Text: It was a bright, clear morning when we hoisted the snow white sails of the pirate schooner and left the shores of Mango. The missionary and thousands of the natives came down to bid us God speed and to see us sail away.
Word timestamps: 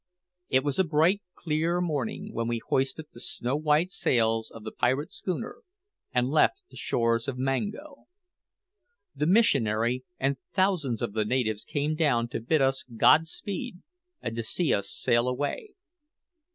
It 0.49 0.63
was 0.63 0.79
a 0.79 0.83
bright, 0.83 1.21
clear 1.35 1.79
morning 1.79 2.33
when 2.33 2.47
we 2.47 2.57
hoisted 2.69 3.05
the 3.13 3.19
snow 3.19 3.55
white 3.55 3.91
sails 3.91 4.49
of 4.49 4.63
the 4.63 4.71
pirate 4.71 5.11
schooner 5.11 5.57
and 6.11 6.31
left 6.31 6.63
the 6.71 6.75
shores 6.75 7.27
of 7.27 7.37
Mango. 7.37 8.05
The 9.15 9.27
missionary 9.27 10.03
and 10.19 10.37
thousands 10.51 11.03
of 11.03 11.13
the 11.13 11.23
natives 11.23 11.63
came 11.63 11.93
down 11.93 12.29
to 12.29 12.39
bid 12.41 12.63
us 12.63 12.81
God 12.97 13.27
speed 13.27 13.83
and 14.23 14.35
to 14.35 14.41
see 14.41 14.73
us 14.73 14.89
sail 14.89 15.27
away. 15.27 15.73